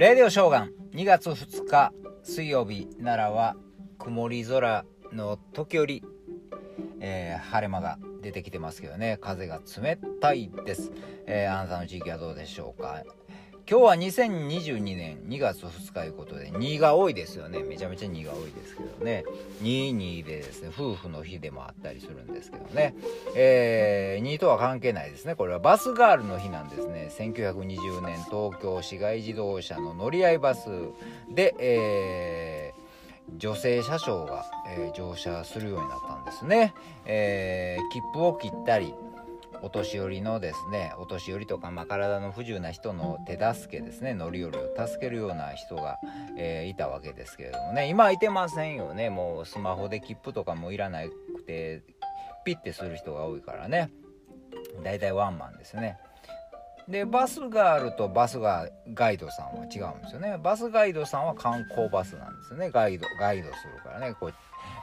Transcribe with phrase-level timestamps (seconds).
[0.00, 0.70] レディオショーガン。
[0.94, 3.54] 2月2日水曜日奈良は
[3.98, 6.02] 曇り空の時折、
[7.00, 9.18] えー、晴れ間が出てきてますけどね。
[9.20, 10.90] 風が冷たいです、
[11.26, 13.04] えー、あなたの地域はどうでしょうか？
[13.70, 17.62] 今日は2022年2月2日ということで2が多いですよね。
[17.62, 19.22] めちゃめちゃ2が多いですけどね。
[19.62, 22.96] 22でですね夫婦の日でもあったりするんですけどね。
[23.36, 25.36] えー、2とは関係ないですね。
[25.36, 27.12] これはバスガールの日なんですね。
[27.16, 30.68] 1920年東京市街自動車の乗り合いバス
[31.32, 36.74] で、えー、女性車掌が、えー、乗車するようになったんですね、
[37.04, 38.92] えー、切符を切ったり
[39.62, 45.98] お年寄りのですねお年寄りとか、まあ、体の不自由な人の手助けですね乗り降りを助けるような人が、
[46.36, 47.88] えー、いたわけですけれどもね。
[47.88, 49.10] 今いてませんよね。
[49.10, 51.82] もうスマホで切符とかもいらなくて
[52.44, 53.90] ピッてする人が多いからね。
[54.82, 55.98] だいたいワンマンですね。
[56.88, 60.38] でバスガールとバスガガイドさんは違うんですよね。
[60.42, 62.70] バスガイドさんは観光バスなんですよね。
[62.70, 64.14] ガイドガイドするからね。
[64.14, 64.34] こう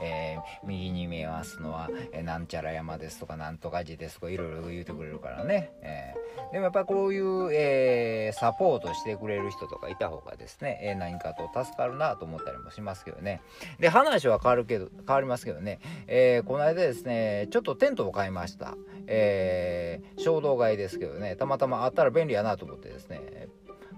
[0.00, 13.40] えー、右に見えますのは、えー、なんちゃら山ですとかなんとか寺ですとかいろいろ言うてくれるからね、えー、でもやっぱこういう、えサポートしてくれる人とかいた方がですね、え何かと助かるなと思ったりもしますけどね。
[13.78, 18.76] で話は変わるけど変わりますけどね、えこの間ですねちょっとテントを買いました、
[19.06, 23.39] え衝動買いですけどねたまたまあったら便利やなと思ってですね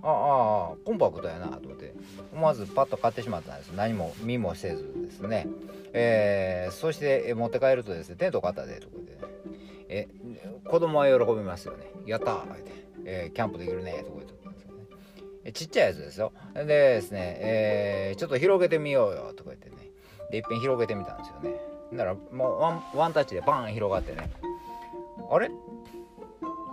[0.04, 1.94] ああコンパクトやなと思って。
[2.32, 3.70] 思わずパッと買ってしまったんです。
[3.70, 5.46] 何も見もせずですね。
[5.92, 9.08] えー、そして持って帰るとですねテント買ったでとかで、ね、
[9.88, 10.08] え
[10.64, 11.90] 子供は喜びますよね。
[12.06, 12.72] やったーって、
[13.04, 14.32] えー、キャンプできるねとか言って
[15.44, 15.52] ね。
[15.52, 16.32] ちっちゃいやつですよ。
[16.54, 19.76] でですね、えー、ちょっと広げてみようよとか言ってね。
[20.30, 21.60] でいっぺん広げてみたんですよね。
[21.92, 24.30] だからもうワンワンタッチでバーン広がってね。
[25.30, 25.50] あれ？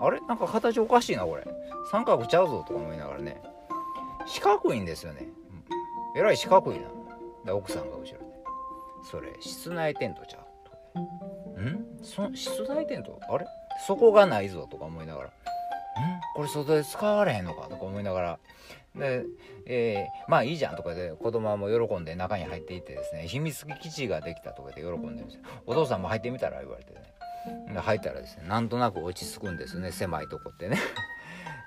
[0.01, 0.21] あれ？
[0.21, 1.45] なんか形おかしいなこれ。
[1.91, 3.41] 三角ちゃうぞとか思いながらね。
[4.27, 5.27] 四角いんですよね。
[6.15, 6.87] えらい四角いな。
[7.45, 8.15] で奥さんが後ろで。
[9.09, 10.99] それ室内テントちゃう？
[11.55, 11.85] とん？
[12.03, 13.19] そ室内テント？
[13.29, 13.45] あれ？
[13.87, 15.27] そこがないぞとか思いながら。
[15.29, 15.31] ん？
[16.35, 17.67] これ外で使われへんのか？
[17.69, 18.39] とか思いながら。
[18.95, 19.23] で、
[19.65, 25.41] えー、まあいいじゃんとかで子供はもう喜んで中に入っていってですね秘密基地ができたとかで喜んでるんですよ。
[25.65, 26.99] お父さんも入ってみたら言われてね。
[27.73, 30.77] で入ったらですねなんとなく落ち着くんですね狭いとこってね。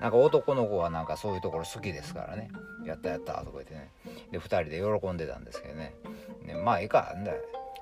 [0.03, 2.51] なんか男の子はなんかそういうところ好きですからね。
[2.85, 3.89] やったやったとか言ってね。
[4.33, 5.95] で2人で喜んでたんですけどね。
[6.45, 7.31] ねまあいいかんだ。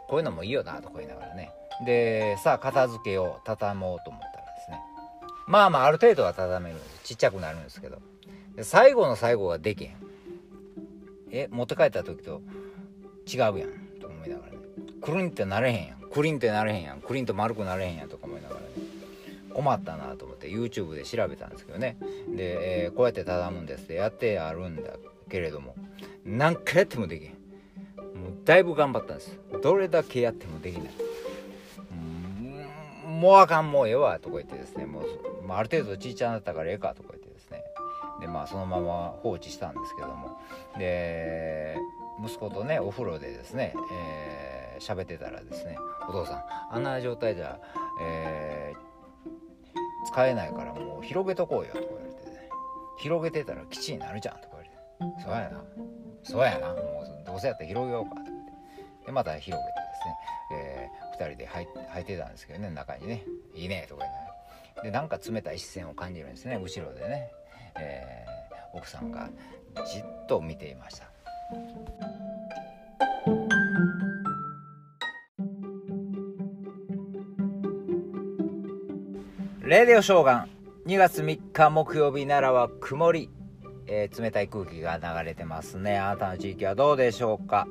[0.07, 1.51] こういうのもいいよなとか言いながらね。
[1.87, 4.81] でさあ片付けよう畳もうと思ったらですね。
[5.47, 7.05] まあまあある程度は畳めるんです。
[7.05, 8.03] ちっちゃくなるんですけど。
[8.55, 9.97] で最後の最後ができへん。
[11.31, 12.43] え持って帰った時と
[13.27, 13.71] 違うやん。
[13.99, 14.59] と思いながらね。
[15.01, 16.01] クリンってなれへんやん。
[16.13, 17.01] クリンってなれへんやん。
[17.01, 18.27] クリンと丸くなれへんやんとか
[19.55, 21.97] 困ったなと思って YouTube で調べたんですけどね。
[22.35, 24.93] で、えー、こうやって畳むんですってやってあるんだ
[25.29, 25.75] けれども
[26.25, 27.29] 何回やってもできん。
[28.19, 29.39] もうだいぶ頑張ったんです。
[29.63, 30.91] どれだけやってもできない。
[33.21, 34.87] もうあかんもうええわとか言ってですね。
[34.87, 35.05] もう、
[35.47, 37.63] まあ、ある程度ちいちゃんだったからええかとか言ってですね。
[38.21, 40.39] でまあそのまま放置したんですけども。
[40.79, 41.77] で
[42.25, 45.77] 息子とねお風呂でですねえー、喋ってたらですね
[46.09, 47.59] お父さんあんな状態じゃ、
[48.03, 48.90] えー、
[50.13, 52.49] 使えないからもう広げとこうよとか言われてね
[52.99, 54.35] 広げてたら基地になるじゃん。
[54.37, 55.65] とか言われてそうやな
[56.23, 56.75] そうやなも
[57.23, 59.75] うどうせやったら広げようかと思ってでまた広げて
[60.53, 62.33] ですね、えー、2人で入入ってたん。
[62.33, 64.27] ですけどね中にね「いいね」とか言いなが
[64.77, 65.09] らでなん。
[65.09, 66.31] か冷たい視線を感じるん。
[66.31, 67.31] ですね後ろでね、
[67.79, 69.11] えー、奥さん。
[69.11, 69.29] が
[69.87, 71.07] じっと見ていました
[79.63, 80.49] レディオショーガン
[80.87, 83.31] 2月3日木曜日奈良は曇り
[83.87, 85.99] えー、冷たい空気が流れてますね。
[85.99, 87.67] あなたの地域はどうでしょうか？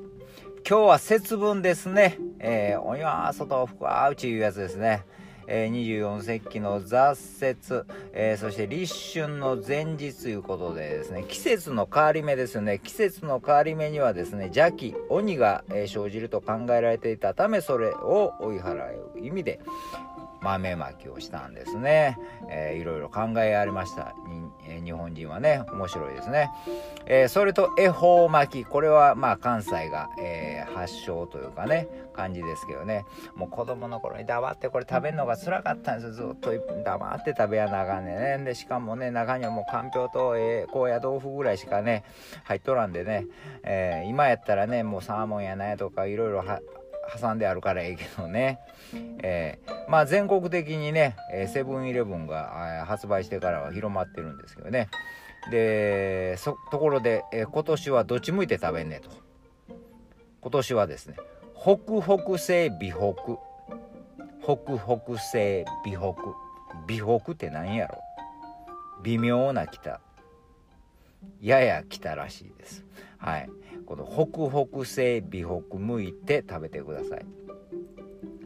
[0.68, 2.18] 今日は節分ですね。
[2.40, 5.06] えー、お庭外ふわうちいうやつですね。
[5.52, 7.84] えー、24節気の雑雪、
[8.14, 12.80] えー、そして立春の前日ということでですね、季節の変わり目ですよね。
[12.84, 19.60] 季節の変わり目にはですね、邪気、鬼が、生じると考えられていたため、それを追い払う意味で、
[20.42, 22.18] 豆まきをしたんですね、
[22.50, 24.14] えー、いろいろ考えありました、
[24.84, 26.50] 日本人はね面白いですね、
[27.06, 28.66] えー、それと恵方巻き。
[28.66, 33.06] これはまあ関西が、えー、発祥というかね感じですけどね。
[33.36, 36.34] もう子供の頃に黙ってこれ食べるのが辛かったんですよ。
[36.34, 36.52] ずっと
[36.84, 42.04] 黙って食べやなあかんねんでしかもね中にはもうかんぴょうと、えー、高野豆腐ぐらいしかね
[42.44, 43.26] 入っとらんでね、
[43.64, 46.44] えー、今やったらねもうサーモンやなやとかいろいろ
[47.18, 48.60] 挟んであるからええけどね、
[49.24, 51.16] えー、まあ全国的にね
[51.54, 54.90] セブンイレブンが発売してからは広まってるんですけどね。
[55.52, 56.38] で
[56.72, 59.10] ところで、えー、今年はどっち向いて食べんねと。
[60.42, 61.16] 今年はですね
[61.56, 63.40] 北北西美北。
[64.42, 66.16] 北北西美北。
[66.88, 68.00] 美北って何やろ。
[69.04, 70.02] 微妙な北。
[71.42, 72.86] やや北らしいです。
[73.20, 73.50] はい。
[73.86, 77.26] この北北西美北向いて食べてください。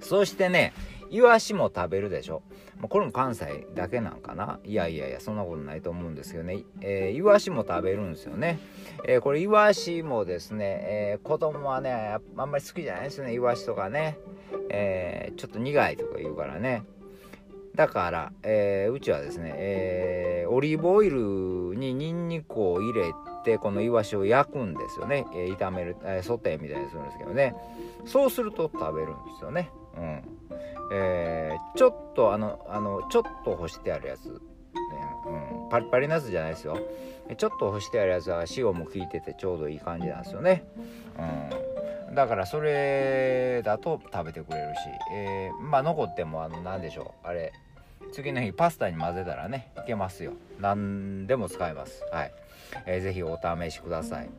[0.02, 0.74] そしてね
[1.10, 2.44] イワシも食べるでしょ。
[2.90, 4.60] これも関西だけなんかな？
[4.66, 8.60] いやいやいやそんなことないと思うんですけどね、えー、イワシも食べるんですよね、
[9.08, 13.34] えー、これイワシもですね、えー、子供はねあんまり好きじゃないですよね。
[13.34, 14.18] イワシとかね、
[14.70, 16.84] えー、ちょっと苦いとか言うからね。
[17.76, 27.56] だから、えー、うちはですね、えー、オリーブオイルにニンニクを入れてこのイワシを焼くんですよね、えー、炒める、えー、ソテーみたいにするんですけどね。
[28.06, 29.70] そうすると食べるんですよね。
[29.98, 30.22] うん。
[30.92, 34.40] えー、ちょっとあのあのちょっと干してあるやつ、ね。
[35.26, 36.78] うん、パリパリなやつじゃないですよ。
[37.38, 40.66] ちょっと干してあるやつは塩も効いててちょうどいい感じなんですよね、
[42.10, 44.80] うん、だからそれだと食べてくれるし、
[45.14, 47.28] えー、まあ残ってもあの何でしょう。
[47.28, 47.54] あれ
[48.14, 50.34] 次の日パスタに混ぜたらねいけますよ。
[50.60, 52.04] 何でも使えます。
[52.12, 52.32] はい、
[52.86, 54.30] えー、ぜひお試しください。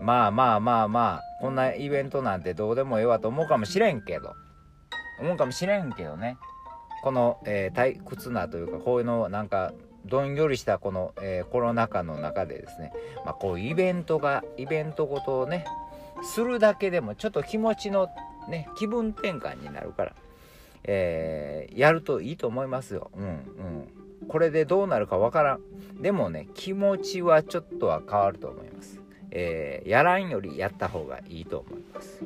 [0.00, 4.34] まあまあまあまあこんなイベントなんてどうでもええわと思うかもしれんけど。
[5.20, 6.38] 思うかもしれんけどね。
[7.02, 9.72] この、えー、退屈なというかこういうのなんか
[10.06, 12.92] どんよりしたこの、えー、コロナ禍の中でですね、
[13.24, 15.66] まあ、こういうイベントがイベントごとをね
[16.22, 18.08] するだけでもちょっと気持ちの
[18.48, 20.12] ね気分転換になるから、
[20.84, 23.10] えー、やるといいと思いますよ。
[23.16, 24.28] うんうん。
[24.28, 25.60] これでどうなるかわからん。
[26.00, 29.00] でもね気持ちはちょっとは変わると思います。
[29.30, 32.22] えー、やらんよりやった方がいいと思います。